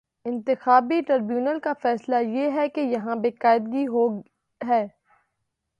انتخابی 0.25 0.99
ٹربیونل 1.07 1.59
کا 1.59 1.73
فیصلہ 1.81 2.15
یہ 2.27 2.51
ہے 2.51 2.67
کہ 2.69 2.81
یہاں 2.87 3.15
بے 3.15 3.31
قاعدگی 3.41 3.85
ہو 3.87 4.07
ئی 4.09 4.21
ہے۔ 4.61 4.85